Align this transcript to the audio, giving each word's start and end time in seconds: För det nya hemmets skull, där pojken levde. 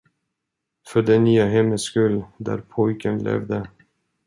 För 0.87 1.01
det 1.01 1.19
nya 1.19 1.45
hemmets 1.45 1.83
skull, 1.83 2.23
där 2.37 2.57
pojken 2.69 3.23
levde. 3.23 3.67